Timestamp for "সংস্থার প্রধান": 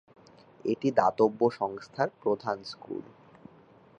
1.51-2.57